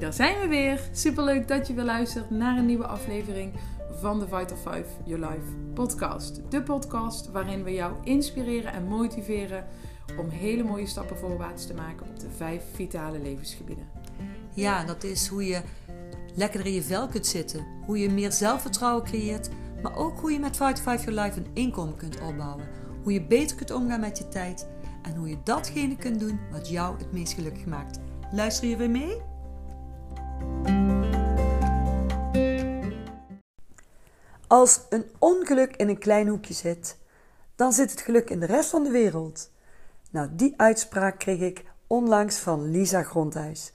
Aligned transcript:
Daar 0.00 0.12
zijn 0.12 0.40
we 0.40 0.46
weer. 0.48 0.80
Superleuk 0.92 1.48
dat 1.48 1.66
je 1.66 1.74
weer 1.74 1.84
luistert 1.84 2.30
naar 2.30 2.58
een 2.58 2.66
nieuwe 2.66 2.86
aflevering 2.86 3.52
van 4.00 4.18
de 4.18 4.24
Vital 4.28 4.56
5 4.56 4.86
Your 5.04 5.26
Life 5.26 5.52
podcast. 5.74 6.40
De 6.48 6.62
podcast 6.62 7.30
waarin 7.30 7.64
we 7.64 7.72
jou 7.72 7.94
inspireren 8.04 8.72
en 8.72 8.86
motiveren 8.86 9.66
om 10.18 10.28
hele 10.28 10.62
mooie 10.62 10.86
stappen 10.86 11.16
voorwaarts 11.18 11.66
te 11.66 11.74
maken 11.74 12.06
op 12.06 12.20
de 12.20 12.30
vijf 12.36 12.62
vitale 12.74 13.18
levensgebieden. 13.18 13.88
Ja, 14.54 14.84
dat 14.84 15.04
is 15.04 15.26
hoe 15.26 15.46
je 15.46 15.60
lekkerder 16.34 16.68
in 16.68 16.74
je 16.74 16.82
vel 16.82 17.08
kunt 17.08 17.26
zitten, 17.26 17.66
hoe 17.86 17.98
je 17.98 18.10
meer 18.10 18.32
zelfvertrouwen 18.32 19.04
creëert, 19.04 19.48
maar 19.82 19.96
ook 19.96 20.20
hoe 20.20 20.32
je 20.32 20.38
met 20.38 20.56
Vital 20.56 20.82
5 20.82 21.04
Your 21.04 21.20
Life 21.20 21.38
een 21.38 21.50
inkomen 21.52 21.96
kunt 21.96 22.20
opbouwen, 22.20 22.68
hoe 23.02 23.12
je 23.12 23.22
beter 23.22 23.56
kunt 23.56 23.70
omgaan 23.70 24.00
met 24.00 24.18
je 24.18 24.28
tijd 24.28 24.68
en 25.02 25.14
hoe 25.16 25.28
je 25.28 25.36
datgene 25.44 25.96
kunt 25.96 26.20
doen 26.20 26.40
wat 26.50 26.68
jou 26.68 26.98
het 26.98 27.12
meest 27.12 27.32
gelukkig 27.32 27.66
maakt. 27.66 27.98
Luister 28.32 28.68
je 28.68 28.76
weer 28.76 28.90
mee? 28.90 29.35
Als 34.46 34.80
een 34.88 35.04
ongeluk 35.18 35.76
in 35.76 35.88
een 35.88 35.98
klein 35.98 36.28
hoekje 36.28 36.54
zit, 36.54 36.96
dan 37.56 37.72
zit 37.72 37.90
het 37.90 38.00
geluk 38.00 38.30
in 38.30 38.40
de 38.40 38.46
rest 38.46 38.70
van 38.70 38.82
de 38.82 38.90
wereld. 38.90 39.50
Nou, 40.10 40.28
die 40.32 40.54
uitspraak 40.56 41.18
kreeg 41.18 41.40
ik 41.40 41.64
onlangs 41.86 42.38
van 42.38 42.70
Lisa 42.70 43.02
Grondhuis. 43.02 43.72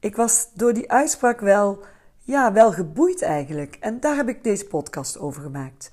Ik 0.00 0.16
was 0.16 0.48
door 0.54 0.72
die 0.72 0.90
uitspraak 0.90 1.40
wel, 1.40 1.84
ja, 2.18 2.52
wel 2.52 2.72
geboeid 2.72 3.22
eigenlijk. 3.22 3.76
En 3.80 4.00
daar 4.00 4.16
heb 4.16 4.28
ik 4.28 4.44
deze 4.44 4.66
podcast 4.66 5.18
over 5.18 5.42
gemaakt. 5.42 5.90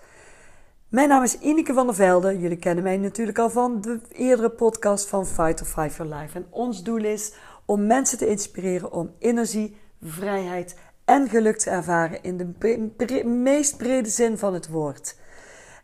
Mijn 0.88 1.10
naam 1.10 1.24
is 1.24 1.40
Ineke 1.40 1.74
van 1.74 1.86
der 1.86 1.96
Velde. 1.96 2.40
Jullie 2.40 2.58
kennen 2.58 2.84
mij 2.84 2.98
natuurlijk 2.98 3.40
al 3.40 3.50
van 3.50 3.82
de 3.82 4.00
eerdere 4.12 4.50
podcast 4.50 5.08
van 5.08 5.26
Fight 5.26 5.62
or 5.62 5.68
Fight 5.68 5.94
for 5.94 6.06
Life. 6.06 6.38
En 6.38 6.46
ons 6.50 6.84
doel 6.84 7.04
is 7.04 7.34
om 7.66 7.86
mensen 7.86 8.18
te 8.18 8.28
inspireren 8.28 8.92
om 8.92 9.12
energie, 9.20 9.78
vrijheid 10.04 10.76
en 11.06 11.30
geluk 11.30 11.58
te 11.58 11.70
ervaren 11.70 12.24
in 12.24 12.38
de 12.38 13.24
meest 13.26 13.78
brede 13.78 14.10
zin 14.10 14.38
van 14.38 14.54
het 14.54 14.68
woord. 14.68 15.16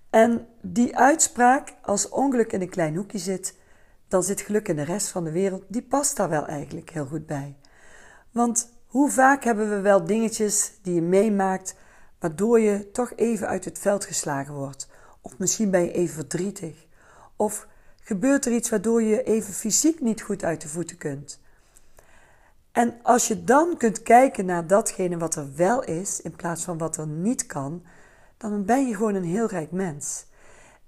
En 0.09 0.47
die 0.61 0.97
uitspraak, 0.97 1.73
als 1.81 2.09
ongeluk 2.09 2.53
in 2.53 2.61
een 2.61 2.69
klein 2.69 2.95
hoekje 2.95 3.17
zit, 3.17 3.57
dan 4.07 4.23
zit 4.23 4.41
geluk 4.41 4.67
in 4.67 4.75
de 4.75 4.83
rest 4.83 5.09
van 5.09 5.23
de 5.23 5.31
wereld, 5.31 5.63
die 5.67 5.81
past 5.81 6.17
daar 6.17 6.29
wel 6.29 6.47
eigenlijk 6.47 6.89
heel 6.89 7.05
goed 7.05 7.25
bij. 7.25 7.55
Want 8.31 8.73
hoe 8.85 9.09
vaak 9.09 9.43
hebben 9.43 9.69
we 9.69 9.79
wel 9.79 10.03
dingetjes 10.03 10.71
die 10.81 10.93
je 10.93 11.01
meemaakt, 11.01 11.75
waardoor 12.19 12.59
je 12.59 12.91
toch 12.91 13.13
even 13.15 13.47
uit 13.47 13.65
het 13.65 13.79
veld 13.79 14.05
geslagen 14.05 14.53
wordt? 14.53 14.87
Of 15.21 15.37
misschien 15.37 15.71
ben 15.71 15.81
je 15.81 15.91
even 15.91 16.15
verdrietig. 16.15 16.85
Of 17.35 17.67
gebeurt 18.01 18.45
er 18.45 18.51
iets 18.51 18.69
waardoor 18.69 19.01
je 19.01 19.23
even 19.23 19.53
fysiek 19.53 20.01
niet 20.01 20.21
goed 20.21 20.43
uit 20.43 20.61
de 20.61 20.67
voeten 20.67 20.97
kunt. 20.97 21.39
En 22.79 22.99
als 23.03 23.27
je 23.27 23.43
dan 23.43 23.77
kunt 23.77 24.01
kijken 24.01 24.45
naar 24.45 24.67
datgene 24.67 25.17
wat 25.17 25.35
er 25.35 25.55
wel 25.55 25.83
is, 25.83 26.21
in 26.21 26.35
plaats 26.35 26.63
van 26.63 26.77
wat 26.77 26.97
er 26.97 27.07
niet 27.07 27.45
kan, 27.45 27.83
dan 28.37 28.65
ben 28.65 28.87
je 28.87 28.95
gewoon 28.95 29.15
een 29.15 29.23
heel 29.23 29.47
rijk 29.47 29.71
mens. 29.71 30.25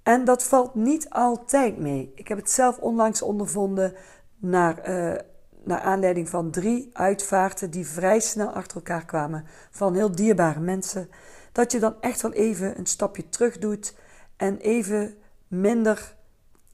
En 0.03 0.25
dat 0.25 0.43
valt 0.43 0.75
niet 0.75 1.09
altijd 1.09 1.77
mee. 1.77 2.11
Ik 2.15 2.27
heb 2.27 2.37
het 2.37 2.49
zelf 2.49 2.77
onlangs 2.77 3.21
ondervonden 3.21 3.93
naar, 4.37 4.89
uh, 4.89 5.19
naar 5.63 5.79
aanleiding 5.79 6.29
van 6.29 6.51
drie 6.51 6.89
uitvaarten 6.93 7.71
die 7.71 7.87
vrij 7.87 8.19
snel 8.19 8.49
achter 8.49 8.77
elkaar 8.77 9.05
kwamen 9.05 9.45
van 9.71 9.95
heel 9.95 10.11
dierbare 10.11 10.59
mensen. 10.59 11.09
Dat 11.51 11.71
je 11.71 11.79
dan 11.79 11.95
echt 12.01 12.21
wel 12.21 12.33
even 12.33 12.77
een 12.77 12.85
stapje 12.85 13.29
terug 13.29 13.57
doet 13.57 13.95
en 14.37 14.57
even 14.57 15.15
minder 15.47 16.15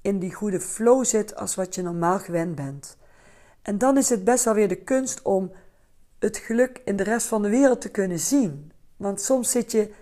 in 0.02 0.20
die 0.20 0.34
goede 0.34 0.60
flow 0.60 1.06
zit 1.06 1.36
als 1.36 1.56
wat 1.56 1.76
je 1.76 1.82
normaal 1.82 2.20
gewend 2.20 2.56
bent. 2.56 2.98
En 3.68 3.78
dan 3.78 3.98
is 3.98 4.10
het 4.10 4.24
best 4.24 4.44
wel 4.44 4.54
weer 4.54 4.68
de 4.68 4.84
kunst 4.84 5.22
om 5.22 5.52
het 6.20 6.38
geluk 6.38 6.82
in 6.86 6.96
de 6.96 7.04
rest 7.04 7.28
van 7.28 7.42
de 7.42 7.50
wereld 7.50 7.82
te 7.82 7.90
kunnen 7.90 8.20
zien. 8.20 8.72
Want 8.98 9.22
soms 9.22 9.52
zit 9.52 9.72
je 9.72 9.94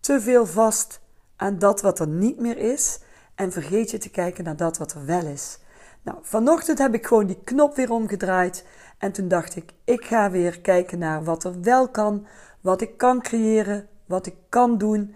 te 0.00 0.20
veel 0.20 0.46
vast 0.46 1.00
aan 1.36 1.58
dat 1.58 1.80
wat 1.80 1.98
er 1.98 2.08
niet 2.08 2.38
meer 2.38 2.56
is 2.56 3.00
en 3.34 3.52
vergeet 3.52 3.90
je 3.90 3.98
te 3.98 4.10
kijken 4.10 4.44
naar 4.44 4.56
dat 4.56 4.78
wat 4.78 4.92
er 4.92 5.04
wel 5.06 5.26
is. 5.26 5.58
Nou, 6.02 6.18
vanochtend 6.22 6.78
heb 6.78 6.94
ik 6.94 7.06
gewoon 7.06 7.26
die 7.26 7.40
knop 7.44 7.76
weer 7.76 7.90
omgedraaid 7.90 8.66
en 8.98 9.12
toen 9.12 9.28
dacht 9.28 9.56
ik, 9.56 9.72
ik 9.84 10.04
ga 10.04 10.30
weer 10.30 10.60
kijken 10.60 10.98
naar 10.98 11.24
wat 11.24 11.44
er 11.44 11.60
wel 11.60 11.88
kan, 11.88 12.26
wat 12.60 12.80
ik 12.80 12.96
kan 12.96 13.20
creëren, 13.20 13.88
wat 14.06 14.26
ik 14.26 14.36
kan 14.48 14.78
doen 14.78 15.14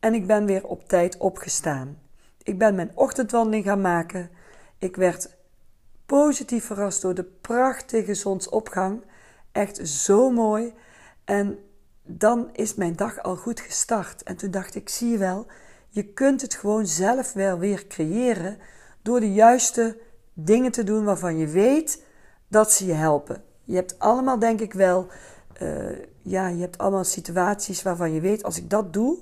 en 0.00 0.14
ik 0.14 0.26
ben 0.26 0.46
weer 0.46 0.66
op 0.66 0.88
tijd 0.88 1.16
opgestaan. 1.16 1.98
Ik 2.42 2.58
ben 2.58 2.74
mijn 2.74 2.90
ochtendwandeling 2.94 3.64
gaan 3.64 3.80
maken. 3.80 4.30
Ik 4.78 4.96
werd 4.96 5.36
positief 6.08 6.64
verrast 6.64 7.02
door 7.02 7.14
de 7.14 7.24
prachtige 7.24 8.14
zonsopgang. 8.14 9.02
Echt 9.52 9.88
zo 9.88 10.30
mooi. 10.30 10.74
En 11.24 11.58
dan 12.02 12.48
is 12.52 12.74
mijn 12.74 12.96
dag 12.96 13.22
al 13.22 13.36
goed 13.36 13.60
gestart. 13.60 14.22
En 14.22 14.36
toen 14.36 14.50
dacht 14.50 14.74
ik, 14.74 14.88
zie 14.88 15.10
je 15.10 15.18
wel, 15.18 15.46
je 15.88 16.04
kunt 16.04 16.42
het 16.42 16.54
gewoon 16.54 16.86
zelf 16.86 17.32
wel 17.32 17.58
weer 17.58 17.86
creëren 17.86 18.58
door 19.02 19.20
de 19.20 19.32
juiste 19.32 19.98
dingen 20.32 20.70
te 20.70 20.84
doen 20.84 21.04
waarvan 21.04 21.36
je 21.36 21.46
weet 21.46 22.04
dat 22.48 22.72
ze 22.72 22.86
je 22.86 22.92
helpen. 22.92 23.42
Je 23.64 23.74
hebt 23.74 23.98
allemaal, 23.98 24.38
denk 24.38 24.60
ik 24.60 24.72
wel, 24.72 25.06
uh, 25.62 25.98
ja, 26.22 26.48
je 26.48 26.60
hebt 26.60 26.78
allemaal 26.78 27.04
situaties 27.04 27.82
waarvan 27.82 28.12
je 28.12 28.20
weet, 28.20 28.44
als 28.44 28.58
ik 28.58 28.70
dat 28.70 28.92
doe, 28.92 29.18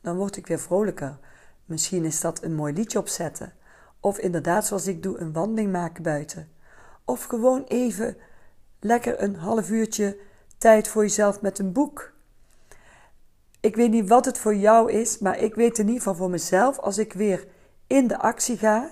dan 0.00 0.16
word 0.16 0.36
ik 0.36 0.46
weer 0.46 0.60
vrolijker. 0.60 1.18
Misschien 1.64 2.04
is 2.04 2.20
dat 2.20 2.42
een 2.42 2.54
mooi 2.54 2.72
liedje 2.72 2.98
opzetten. 2.98 3.52
Of 4.00 4.18
inderdaad, 4.18 4.66
zoals 4.66 4.86
ik 4.86 5.02
doe, 5.02 5.18
een 5.18 5.32
wandeling 5.32 5.72
maken 5.72 6.02
buiten. 6.02 6.48
Of 7.04 7.24
gewoon 7.24 7.64
even 7.64 8.16
lekker 8.80 9.22
een 9.22 9.36
half 9.36 9.70
uurtje 9.70 10.18
tijd 10.58 10.88
voor 10.88 11.02
jezelf 11.02 11.40
met 11.40 11.58
een 11.58 11.72
boek. 11.72 12.12
Ik 13.60 13.76
weet 13.76 13.90
niet 13.90 14.08
wat 14.08 14.24
het 14.24 14.38
voor 14.38 14.54
jou 14.54 14.92
is, 14.92 15.18
maar 15.18 15.38
ik 15.38 15.54
weet 15.54 15.78
in 15.78 15.86
ieder 15.86 16.02
geval 16.02 16.14
voor 16.14 16.30
mezelf, 16.30 16.78
als 16.78 16.98
ik 16.98 17.12
weer 17.12 17.46
in 17.86 18.06
de 18.06 18.18
actie 18.18 18.56
ga, 18.56 18.90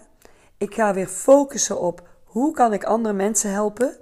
ik 0.57 0.75
ga 0.75 0.95
weer 0.95 1.07
focussen 1.07 1.81
op 1.81 2.09
hoe 2.25 2.53
kan 2.53 2.73
ik 2.73 2.85
andere 2.85 3.15
mensen 3.15 3.51
helpen, 3.51 3.97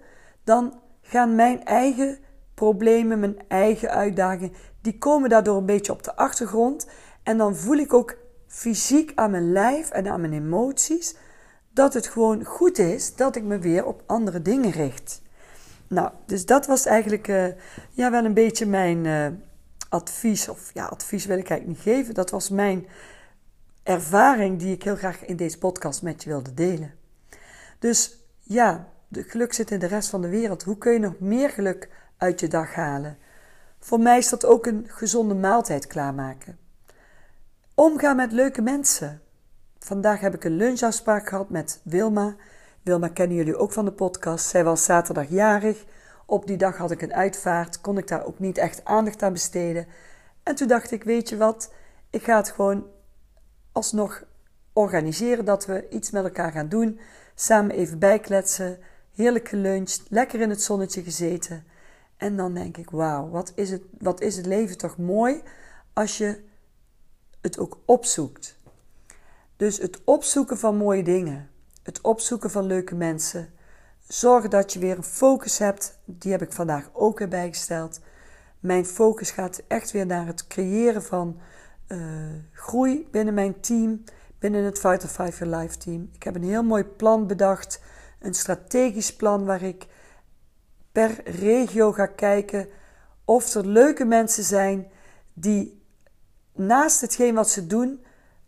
dan 0.45 0.81
gaan 1.03 1.35
mijn 1.35 1.65
eigen 1.65 2.19
problemen, 2.55 3.21
mijn 3.21 3.39
eigen 3.49 3.91
uitdagingen, 3.91 4.53
die 4.81 4.99
komen 4.99 5.29
daardoor 5.29 5.57
een 5.57 5.67
beetje 5.67 5.93
op 5.93 6.03
de 6.03 6.17
achtergrond. 6.17 6.87
En 7.23 7.39
dan 7.39 7.57
voel 7.57 7.77
ik 7.77 7.93
ook 7.93 8.17
fysiek 8.55 9.13
aan 9.15 9.31
mijn 9.31 9.53
lijf 9.53 9.91
en 9.91 10.09
aan 10.09 10.21
mijn 10.21 10.33
emoties 10.33 11.17
dat 11.71 11.95
het 11.95 12.07
gewoon 12.07 12.45
goed 12.45 12.79
is 12.79 13.17
dat 13.17 13.37
ik 13.37 13.43
me 13.43 13.59
weer 13.59 13.85
op 13.85 14.03
andere 14.07 14.43
dingen 14.43 14.71
richt. 14.71 15.23
Nou, 15.89 16.11
dus 16.27 16.47
dat 16.47 16.67
was 16.67 16.87
eigenlijk 16.87 17.29
uh, 17.29 17.47
ja, 17.91 18.11
wel 18.11 18.25
een 18.25 18.35
beetje 18.35 18.67
mijn 18.67 19.05
uh, 19.05 19.27
advies. 19.89 20.49
Of 20.49 20.71
ja, 20.75 20.85
advies 20.85 21.27
wil 21.27 21.39
ik 21.39 21.51
eigenlijk 21.51 21.79
niet 21.79 21.95
geven. 21.95 22.15
Dat 22.15 22.31
was 22.31 22.49
mijn 22.49 22.87
ervaring 23.83 24.59
die 24.59 24.75
ik 24.75 24.83
heel 24.83 24.97
graag 24.97 25.25
in 25.25 25.37
deze 25.37 25.59
podcast 25.59 26.03
met 26.03 26.23
je 26.23 26.29
wilde 26.29 26.55
delen. 26.55 26.95
Dus 27.79 28.19
ja, 28.41 28.89
de 29.09 29.23
geluk 29.23 29.53
zit 29.53 29.71
in 29.71 29.79
de 29.79 29.87
rest 29.87 30.09
van 30.09 30.23
de 30.23 30.29
wereld. 30.29 30.63
Hoe 30.63 30.79
kun 30.79 30.93
je 30.93 30.99
nog 30.99 31.19
meer 31.19 31.51
geluk 31.51 31.89
uit 32.17 32.41
je 32.41 32.49
dag 32.49 32.75
halen? 32.75 33.19
Voor 33.79 34.01
mij 34.01 34.19
is 34.19 34.29
dat 34.29 34.45
ook 34.45 34.67
een 34.67 34.85
gezonde 34.89 35.35
maaltijd 35.35 35.87
klaarmaken. 35.87 36.64
Omgaan 37.77 38.17
met 38.17 38.33
leuke 38.33 38.63
mensen. 38.63 39.21
Vandaag 39.79 40.21
heb 40.21 40.35
ik 40.35 40.45
een 40.45 40.57
lunchafspraak 40.57 41.29
gehad 41.29 41.51
met 41.51 41.81
Wilma. 41.85 42.37
Wilma 42.83 43.09
kennen 43.09 43.37
jullie 43.37 43.57
ook 43.57 43.73
van 43.73 43.85
de 43.85 43.93
podcast. 43.93 44.47
Zij 44.47 44.65
was 44.65 44.85
zaterdag 44.85 45.29
jarig. 45.29 45.85
Op 46.27 46.47
die 46.47 46.57
dag 46.57 46.77
had 46.77 46.91
ik 46.91 47.03
een 47.03 47.15
uitvaart. 47.15 47.81
Kon 47.81 47.99
ik 47.99 48.09
daar 48.09 48.25
ook 48.25 48.39
niet 48.39 48.59
echt 48.59 48.85
aandacht 48.85 49.23
aan 49.23 49.33
besteden. 49.33 49.87
En 50.43 50.55
toen 50.55 50.69
dacht 50.69 50.91
ik, 50.91 51.05
weet 51.05 51.29
je 51.29 51.37
wat? 51.37 51.73
Ik 52.11 52.25
ga 52.25 52.37
het 52.37 52.51
gewoon 52.51 52.87
alsnog 53.73 54.25
organiseren 54.73 55.45
dat 55.45 55.67
we 55.67 55.87
iets 55.91 56.11
met 56.11 56.25
elkaar 56.25 56.53
gaan 56.53 56.69
doen. 56.69 57.01
Samen 57.35 57.77
even 57.77 57.99
bijkletsen. 57.99 58.79
Heerlijk 59.15 59.49
geluncht. 59.49 60.03
Lekker 60.09 60.41
in 60.41 60.51
het 60.51 60.63
zonnetje 60.63 61.03
gezeten. 61.03 61.65
En 62.17 62.37
dan 62.37 62.55
denk 62.55 62.77
ik, 62.77 62.91
wauw, 62.91 63.29
wat, 63.29 63.53
is 63.55 63.71
het, 63.71 63.83
wat 63.99 64.21
is 64.21 64.37
het 64.37 64.47
leven 64.47 64.79
toch 64.79 64.99
mooi 64.99 65.43
als 65.93 66.19
je 66.19 66.53
het 67.45 67.59
ook 67.59 67.79
opzoekt. 67.85 68.57
Dus 69.57 69.79
het 69.79 70.01
opzoeken 70.05 70.59
van 70.59 70.77
mooie 70.77 71.03
dingen, 71.03 71.51
het 71.83 72.01
opzoeken 72.01 72.51
van 72.51 72.65
leuke 72.65 72.95
mensen. 72.95 73.53
Zorg 74.09 74.49
dat 74.49 74.73
je 74.73 74.79
weer 74.79 74.97
een 74.97 75.03
focus 75.03 75.59
hebt. 75.59 75.99
Die 76.05 76.33
heb 76.33 76.43
ik 76.43 76.53
vandaag 76.53 76.91
ook 76.93 77.19
weer 77.19 77.29
bijgesteld. 77.29 78.01
Mijn 78.61 78.85
focus 78.85 79.31
gaat 79.31 79.63
echt 79.69 79.91
weer 79.91 80.07
naar 80.07 80.27
het 80.27 80.47
creëren 80.47 81.03
van 81.03 81.41
uh, 81.89 81.99
groei 82.53 83.09
binnen 83.11 83.35
mijn 83.35 83.61
team, 83.61 84.05
binnen 84.39 84.65
het 84.65 84.79
Fighter 84.79 85.09
Five 85.09 85.45
Your 85.45 85.57
Life 85.63 85.79
team. 85.79 86.09
Ik 86.13 86.23
heb 86.23 86.35
een 86.35 86.45
heel 86.45 86.63
mooi 86.63 86.85
plan 86.85 87.27
bedacht, 87.27 87.81
een 88.21 88.35
strategisch 88.35 89.17
plan 89.17 89.45
waar 89.45 89.63
ik 89.63 89.87
per 90.93 91.31
regio 91.31 91.93
ga 91.93 92.07
kijken 92.07 92.69
of 93.25 93.55
er 93.55 93.67
leuke 93.67 94.05
mensen 94.05 94.45
zijn 94.45 94.91
die 95.33 95.84
naast 96.55 97.01
hetgeen 97.01 97.35
wat 97.35 97.51
ze 97.51 97.67
doen 97.67 98.05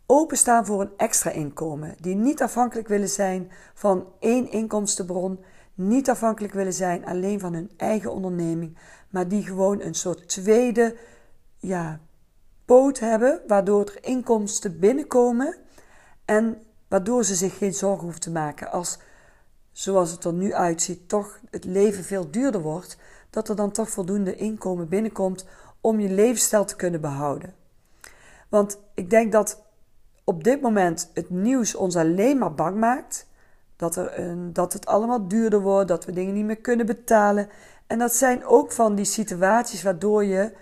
openstaan 0.06 0.66
voor 0.66 0.80
een 0.80 0.92
extra 0.96 1.30
inkomen. 1.30 1.94
Die 2.00 2.14
niet 2.14 2.42
afhankelijk 2.42 2.88
willen 2.88 3.08
zijn 3.08 3.50
van 3.74 4.06
één 4.20 4.50
inkomstenbron. 4.50 5.44
niet 5.74 6.10
afhankelijk 6.10 6.52
willen 6.52 6.72
zijn 6.72 7.06
alleen 7.06 7.40
van 7.40 7.52
hun 7.52 7.70
eigen 7.76 8.12
onderneming, 8.12 8.78
maar 9.10 9.28
die 9.28 9.42
gewoon 9.42 9.80
een 9.80 9.94
soort 9.94 10.28
tweede 10.28 10.96
ja, 11.58 12.00
poot 12.64 12.98
hebben, 12.98 13.40
waardoor 13.46 13.84
er 13.84 14.04
inkomsten 14.04 14.78
binnenkomen 14.78 15.56
en 16.24 16.62
waardoor 16.88 17.24
ze 17.24 17.34
zich 17.34 17.58
geen 17.58 17.74
zorgen 17.74 18.02
hoeven 18.02 18.20
te 18.20 18.30
maken 18.30 18.70
als, 18.70 18.98
zoals 19.72 20.10
het 20.10 20.24
er 20.24 20.32
nu 20.32 20.54
uitziet, 20.54 21.08
toch 21.08 21.40
het 21.50 21.64
leven 21.64 22.04
veel 22.04 22.30
duurder 22.30 22.60
wordt, 22.60 22.96
dat 23.30 23.48
er 23.48 23.56
dan 23.56 23.72
toch 23.72 23.90
voldoende 23.90 24.36
inkomen 24.36 24.88
binnenkomt 24.88 25.46
om 25.80 26.00
je 26.00 26.10
levensstijl 26.10 26.64
te 26.64 26.76
kunnen 26.76 27.00
behouden. 27.00 27.54
Want 28.48 28.80
ik 28.94 29.10
denk 29.10 29.32
dat 29.32 29.64
op 30.24 30.44
dit 30.44 30.60
moment 30.60 31.10
het 31.14 31.30
nieuws 31.30 31.74
ons 31.74 31.96
alleen 31.96 32.38
maar 32.38 32.54
bang 32.54 32.76
maakt. 32.76 33.26
Dat, 33.76 33.96
er 33.96 34.18
een, 34.18 34.52
dat 34.52 34.72
het 34.72 34.86
allemaal 34.86 35.28
duurder 35.28 35.60
wordt, 35.60 35.88
dat 35.88 36.04
we 36.04 36.12
dingen 36.12 36.34
niet 36.34 36.44
meer 36.44 36.60
kunnen 36.60 36.86
betalen. 36.86 37.48
En 37.86 37.98
dat 37.98 38.14
zijn 38.14 38.44
ook 38.44 38.72
van 38.72 38.94
die 38.94 39.04
situaties 39.04 39.82
waardoor 39.82 40.24
je 40.24 40.52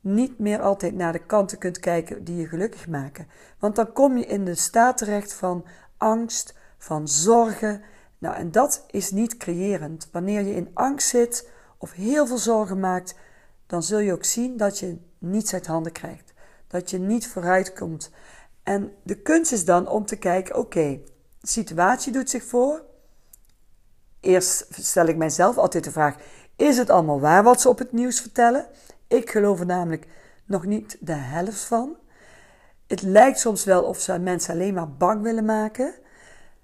niet 0.00 0.38
meer 0.38 0.60
altijd 0.60 0.94
naar 0.94 1.12
de 1.12 1.26
kanten 1.26 1.58
kunt 1.58 1.78
kijken 1.78 2.24
die 2.24 2.36
je 2.36 2.46
gelukkig 2.46 2.88
maken. 2.88 3.28
Want 3.58 3.76
dan 3.76 3.92
kom 3.92 4.16
je 4.16 4.26
in 4.26 4.44
de 4.44 4.54
staat 4.54 4.96
terecht 4.98 5.32
van 5.32 5.64
angst, 5.96 6.54
van 6.78 7.08
zorgen. 7.08 7.82
Nou, 8.18 8.34
en 8.34 8.50
dat 8.50 8.84
is 8.90 9.10
niet 9.10 9.36
creërend. 9.36 10.08
Wanneer 10.12 10.40
je 10.40 10.54
in 10.54 10.70
angst 10.74 11.08
zit 11.08 11.48
of 11.78 11.92
heel 11.92 12.26
veel 12.26 12.38
zorgen 12.38 12.80
maakt, 12.80 13.14
dan 13.66 13.82
zul 13.82 13.98
je 13.98 14.12
ook 14.12 14.24
zien 14.24 14.56
dat 14.56 14.78
je 14.78 14.98
niets 15.18 15.54
uit 15.54 15.66
handen 15.66 15.92
krijgt. 15.92 16.27
Dat 16.68 16.90
je 16.90 16.98
niet 16.98 17.28
vooruit 17.28 17.72
komt. 17.72 18.10
En 18.62 18.92
de 19.02 19.22
kunst 19.22 19.52
is 19.52 19.64
dan 19.64 19.88
om 19.88 20.06
te 20.06 20.16
kijken: 20.16 20.56
oké, 20.56 21.00
de 21.40 21.46
situatie 21.46 22.12
doet 22.12 22.30
zich 22.30 22.44
voor. 22.44 22.82
Eerst 24.20 24.66
stel 24.70 25.06
ik 25.06 25.16
mijzelf 25.16 25.58
altijd 25.58 25.84
de 25.84 25.90
vraag: 25.90 26.16
is 26.56 26.76
het 26.76 26.90
allemaal 26.90 27.20
waar 27.20 27.42
wat 27.42 27.60
ze 27.60 27.68
op 27.68 27.78
het 27.78 27.92
nieuws 27.92 28.20
vertellen? 28.20 28.66
Ik 29.06 29.30
geloof 29.30 29.60
er 29.60 29.66
namelijk 29.66 30.06
nog 30.44 30.64
niet 30.64 30.96
de 31.00 31.12
helft 31.12 31.64
van. 31.64 31.96
Het 32.86 33.02
lijkt 33.02 33.38
soms 33.38 33.64
wel 33.64 33.82
of 33.82 34.00
ze 34.00 34.18
mensen 34.18 34.54
alleen 34.54 34.74
maar 34.74 34.92
bang 34.92 35.22
willen 35.22 35.44
maken. 35.44 35.94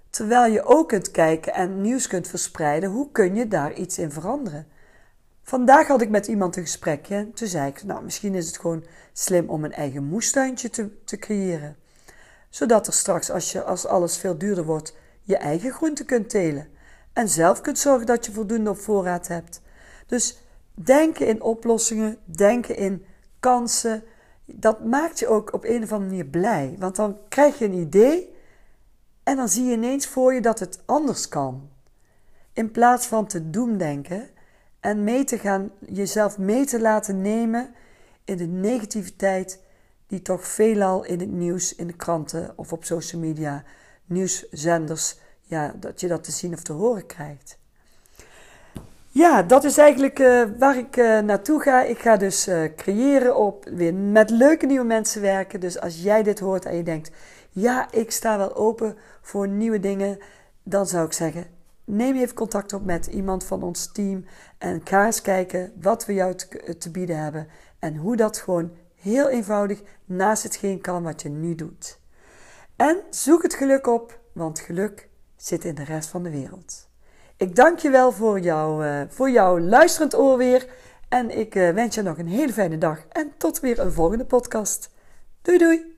Terwijl 0.09 0.51
je 0.51 0.63
ook 0.63 0.87
kunt 0.87 1.11
kijken 1.11 1.53
en 1.53 1.81
nieuws 1.81 2.07
kunt 2.07 2.27
verspreiden, 2.27 2.89
hoe 2.89 3.11
kun 3.11 3.35
je 3.35 3.47
daar 3.47 3.73
iets 3.73 3.97
in 3.97 4.11
veranderen? 4.11 4.67
Vandaag 5.47 5.87
had 5.87 6.01
ik 6.01 6.09
met 6.09 6.27
iemand 6.27 6.55
een 6.55 6.63
gesprekje. 6.63 7.31
Toen 7.33 7.47
zei 7.47 7.69
ik, 7.69 7.83
nou 7.83 8.03
misschien 8.03 8.35
is 8.35 8.47
het 8.47 8.57
gewoon 8.57 8.85
slim 9.13 9.49
om 9.49 9.63
een 9.63 9.73
eigen 9.73 10.03
moestuintje 10.03 10.69
te, 10.69 11.03
te 11.03 11.17
creëren. 11.17 11.75
Zodat 12.49 12.87
er 12.87 12.93
straks, 12.93 13.31
als, 13.31 13.51
je, 13.51 13.63
als 13.63 13.85
alles 13.85 14.17
veel 14.17 14.37
duurder 14.37 14.65
wordt, 14.65 14.95
je 15.21 15.37
eigen 15.37 15.71
groenten 15.71 16.05
kunt 16.05 16.29
telen. 16.29 16.67
En 17.13 17.29
zelf 17.29 17.61
kunt 17.61 17.79
zorgen 17.79 18.05
dat 18.05 18.25
je 18.25 18.31
voldoende 18.31 18.69
op 18.69 18.79
voorraad 18.79 19.27
hebt. 19.27 19.61
Dus 20.07 20.37
denken 20.73 21.27
in 21.27 21.41
oplossingen, 21.41 22.17
denken 22.25 22.75
in 22.75 23.05
kansen. 23.39 24.03
Dat 24.45 24.85
maakt 24.85 25.19
je 25.19 25.27
ook 25.27 25.53
op 25.53 25.63
een 25.63 25.83
of 25.83 25.91
andere 25.91 26.09
manier 26.09 26.25
blij. 26.25 26.75
Want 26.79 26.95
dan 26.95 27.17
krijg 27.29 27.57
je 27.57 27.65
een 27.65 27.73
idee 27.73 28.35
en 29.23 29.35
dan 29.35 29.49
zie 29.49 29.65
je 29.65 29.73
ineens 29.73 30.07
voor 30.07 30.33
je 30.33 30.41
dat 30.41 30.59
het 30.59 30.79
anders 30.85 31.27
kan. 31.27 31.69
In 32.53 32.71
plaats 32.71 33.05
van 33.05 33.27
te 33.27 33.49
doemdenken 33.49 34.29
en 34.85 35.03
mee 35.03 35.23
te 35.23 35.37
gaan, 35.37 35.71
jezelf 35.79 36.37
mee 36.37 36.65
te 36.65 36.81
laten 36.81 37.21
nemen 37.21 37.75
in 38.23 38.37
de 38.37 38.45
negativiteit 38.45 39.59
die 40.07 40.21
toch 40.21 40.47
veelal 40.47 41.05
in 41.05 41.19
het 41.19 41.31
nieuws, 41.31 41.75
in 41.75 41.87
de 41.87 41.95
kranten 41.95 42.53
of 42.55 42.73
op 42.73 42.83
social 42.83 43.21
media, 43.21 43.63
nieuwszenders, 44.05 45.17
ja, 45.41 45.73
dat 45.79 45.99
je 45.99 46.07
dat 46.07 46.23
te 46.23 46.31
zien 46.31 46.53
of 46.53 46.63
te 46.63 46.73
horen 46.73 47.05
krijgt. 47.05 47.57
Ja, 49.09 49.43
dat 49.43 49.63
is 49.63 49.77
eigenlijk 49.77 50.19
uh, 50.19 50.43
waar 50.59 50.77
ik 50.77 50.97
uh, 50.97 51.19
naartoe 51.19 51.61
ga. 51.61 51.83
Ik 51.83 51.99
ga 51.99 52.17
dus 52.17 52.47
uh, 52.47 52.63
creëren 52.75 53.35
op 53.35 53.69
weer 53.69 53.93
met 53.93 54.29
leuke 54.29 54.65
nieuwe 54.65 54.85
mensen 54.85 55.21
werken. 55.21 55.59
Dus 55.59 55.79
als 55.79 56.01
jij 56.01 56.23
dit 56.23 56.39
hoort 56.39 56.65
en 56.65 56.75
je 56.75 56.83
denkt, 56.83 57.11
ja, 57.51 57.91
ik 57.91 58.11
sta 58.11 58.37
wel 58.37 58.55
open 58.55 58.97
voor 59.21 59.47
nieuwe 59.47 59.79
dingen, 59.79 60.17
dan 60.63 60.87
zou 60.87 61.05
ik 61.05 61.13
zeggen, 61.13 61.54
neem 61.85 62.15
even 62.15 62.35
contact 62.35 62.73
op 62.73 62.85
met 62.85 63.05
iemand 63.05 63.43
van 63.43 63.63
ons 63.63 63.91
team 63.91 64.25
en 64.57 64.81
ga 64.83 65.05
eens 65.05 65.21
kijken 65.21 65.73
wat 65.81 66.05
we 66.05 66.13
jou 66.13 66.35
te, 66.35 66.77
te 66.77 66.91
bieden 66.91 67.17
hebben 67.17 67.47
en 67.79 67.95
hoe 67.95 68.15
dat 68.15 68.37
gewoon 68.37 68.71
heel 68.95 69.29
eenvoudig 69.29 69.81
naast 70.05 70.43
hetgeen 70.43 70.81
kan 70.81 71.03
wat 71.03 71.21
je 71.21 71.29
nu 71.29 71.55
doet. 71.55 71.99
En 72.75 73.01
zoek 73.09 73.43
het 73.43 73.53
geluk 73.53 73.87
op, 73.87 74.19
want 74.31 74.59
geluk 74.59 75.09
zit 75.35 75.65
in 75.65 75.75
de 75.75 75.83
rest 75.83 76.09
van 76.09 76.23
de 76.23 76.29
wereld. 76.29 76.89
Ik 77.37 77.55
dank 77.55 77.79
je 77.79 77.89
wel 77.89 78.11
voor, 78.11 78.39
jou, 78.39 78.85
uh, 78.85 79.01
voor 79.07 79.29
jouw 79.29 79.59
luisterend 79.59 80.15
oor 80.15 80.37
weer. 80.37 80.67
En 81.09 81.37
ik 81.37 81.55
uh, 81.55 81.69
wens 81.69 81.95
je 81.95 82.01
nog 82.01 82.17
een 82.17 82.27
hele 82.27 82.53
fijne 82.53 82.77
dag. 82.77 83.05
En 83.09 83.31
tot 83.37 83.59
weer 83.59 83.79
een 83.79 83.91
volgende 83.91 84.25
podcast. 84.25 84.91
Doei 85.41 85.57
doei! 85.57 85.94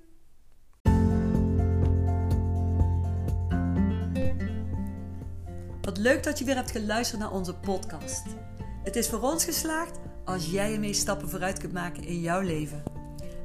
Wat 5.88 5.98
leuk 5.98 6.24
dat 6.24 6.40
je 6.40 6.46
weer 6.46 6.56
hebt 6.56 6.72
geluisterd 6.72 7.22
naar 7.22 7.32
onze 7.32 7.54
podcast. 7.54 8.24
Het 8.84 8.96
is 8.96 9.10
voor 9.10 9.22
ons 9.22 9.46
geslaagd 9.46 10.00
als 10.26 10.52
jij 10.52 10.74
ermee 10.74 10.94
stappen 10.94 11.30
vooruit 11.30 11.60
kunt 11.60 11.74
maken 11.74 12.04
in 12.04 12.20
jouw 12.20 12.42
leven. 12.42 12.84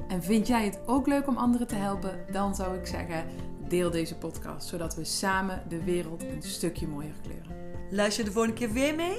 En 0.07 0.23
vind 0.23 0.47
jij 0.47 0.65
het 0.65 0.79
ook 0.85 1.07
leuk 1.07 1.27
om 1.27 1.37
anderen 1.37 1.67
te 1.67 1.75
helpen? 1.75 2.25
Dan 2.31 2.55
zou 2.55 2.77
ik 2.77 2.85
zeggen, 2.85 3.25
deel 3.67 3.91
deze 3.91 4.15
podcast, 4.15 4.67
zodat 4.67 4.95
we 4.95 5.03
samen 5.03 5.63
de 5.67 5.83
wereld 5.83 6.23
een 6.23 6.41
stukje 6.43 6.87
mooier 6.87 7.15
kleuren. 7.21 7.51
Luister 7.89 8.25
de 8.25 8.31
volgende 8.31 8.57
keer 8.57 8.71
weer 8.71 8.95
mee? 8.95 9.17